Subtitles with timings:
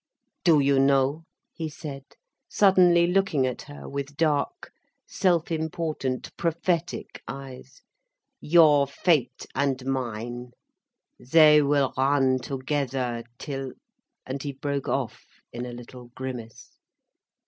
[0.43, 2.01] "Do you know," he said,
[2.49, 4.71] suddenly looking at her with dark,
[5.07, 7.83] self important, prophetic eyes,
[8.39, 10.53] "your fate and mine,
[11.19, 13.73] they will run together, till—"
[14.25, 16.79] and he broke off in a little grimace.